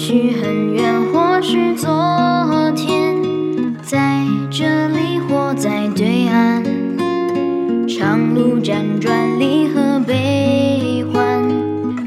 [0.00, 3.14] 许很远，或是昨天，
[3.82, 6.64] 在这里或在对岸，
[7.86, 11.46] 长路辗转，离合悲欢，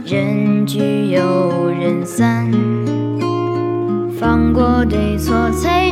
[0.07, 0.79] 人聚
[1.11, 2.51] 又人散，
[4.19, 5.91] 放过对错，才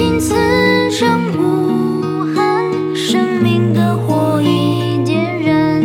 [0.00, 0.34] 心此
[0.90, 2.64] 生无憾，
[2.96, 5.82] 生命的火已点燃。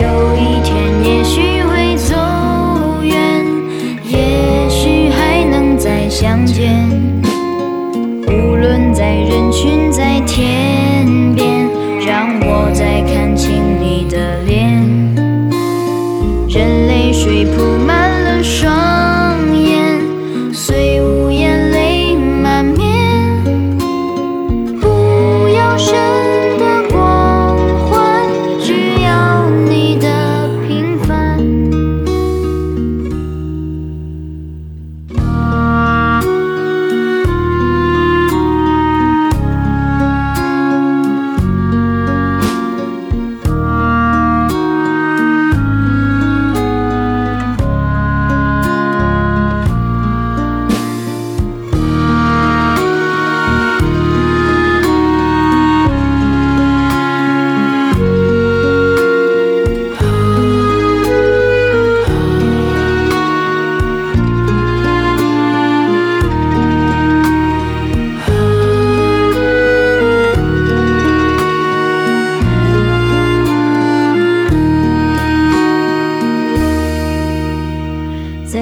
[0.00, 2.14] 有一天，也许会走
[3.02, 3.44] 远，
[4.04, 6.77] 也许还能再相见。
[25.78, 26.07] 是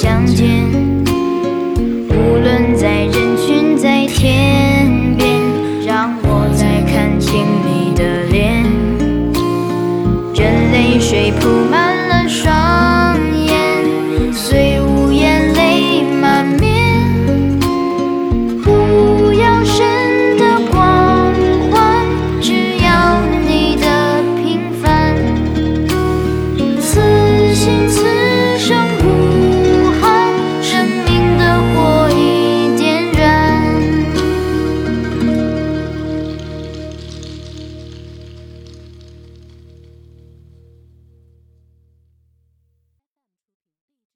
[0.00, 0.87] 相见。